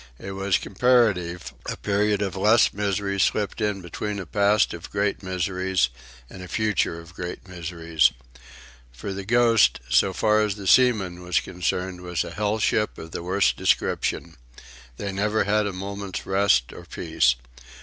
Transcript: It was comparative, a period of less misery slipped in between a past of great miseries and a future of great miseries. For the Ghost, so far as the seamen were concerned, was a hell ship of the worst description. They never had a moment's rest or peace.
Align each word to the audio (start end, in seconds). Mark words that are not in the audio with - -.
It 0.17 0.31
was 0.31 0.57
comparative, 0.57 1.53
a 1.69 1.77
period 1.77 2.23
of 2.23 2.35
less 2.35 2.73
misery 2.73 3.19
slipped 3.19 3.61
in 3.61 3.83
between 3.83 4.17
a 4.17 4.25
past 4.25 4.73
of 4.73 4.89
great 4.89 5.21
miseries 5.21 5.89
and 6.27 6.41
a 6.41 6.47
future 6.47 6.99
of 6.99 7.13
great 7.13 7.47
miseries. 7.47 8.11
For 8.91 9.13
the 9.13 9.23
Ghost, 9.25 9.79
so 9.89 10.11
far 10.11 10.41
as 10.41 10.55
the 10.55 10.65
seamen 10.65 11.21
were 11.21 11.31
concerned, 11.33 12.01
was 12.01 12.23
a 12.23 12.31
hell 12.31 12.57
ship 12.57 12.97
of 12.97 13.11
the 13.11 13.21
worst 13.21 13.57
description. 13.57 14.37
They 14.97 15.11
never 15.11 15.43
had 15.43 15.67
a 15.67 15.71
moment's 15.71 16.25
rest 16.25 16.73
or 16.73 16.85
peace. 16.85 17.35